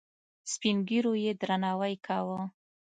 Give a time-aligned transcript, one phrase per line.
[0.51, 2.39] سپین ږیرو یې درناوی کاوه.